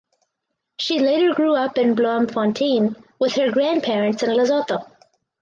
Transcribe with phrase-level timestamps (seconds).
[0.79, 4.83] She later grew up in Bloemfontein with her grandparents and Lesotho.